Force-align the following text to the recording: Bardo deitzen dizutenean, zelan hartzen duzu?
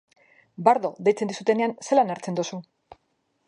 Bardo 0.67 0.89
deitzen 1.09 1.31
dizutenean, 1.33 1.77
zelan 1.91 2.13
hartzen 2.17 2.41
duzu? 2.41 2.61